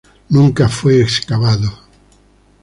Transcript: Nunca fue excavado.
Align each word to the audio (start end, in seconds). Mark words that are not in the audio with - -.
Nunca 0.31 0.67
fue 0.67 0.99
excavado. 1.01 1.71